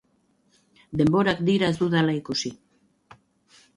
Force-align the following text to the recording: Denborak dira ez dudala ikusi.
Denborak 1.01 1.43
dira 1.49 1.69
ez 1.73 1.77
dudala 1.83 2.17
ikusi. 2.21 2.55